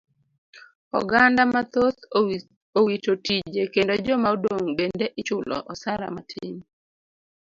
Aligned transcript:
Oganda 0.99 1.41
mathoth 1.53 1.99
owito 2.79 3.13
tije 3.25 3.61
kendo 3.73 3.93
joma 4.05 4.27
odong' 4.35 4.73
bende 4.77 5.05
ichulo 5.21 5.55
osara 5.71 6.07
matin. 6.15 6.53